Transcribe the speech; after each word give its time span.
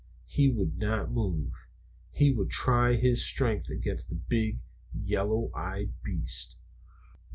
He 0.25 0.49
would 0.49 0.79
not 0.79 1.11
move. 1.11 1.53
He 2.09 2.31
would 2.31 2.49
try 2.49 2.95
his 2.95 3.23
strength 3.23 3.69
against 3.69 4.09
this 4.09 4.17
big 4.17 4.59
yellow 4.95 5.51
eyed 5.53 5.91
beast. 6.03 6.55